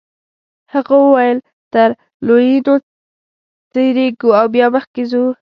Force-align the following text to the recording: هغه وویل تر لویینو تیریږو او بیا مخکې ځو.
هغه 0.73 0.95
وویل 1.05 1.39
تر 1.73 1.89
لویینو 2.27 2.75
تیریږو 3.73 4.29
او 4.39 4.45
بیا 4.53 4.67
مخکې 4.75 5.03
ځو. 5.11 5.23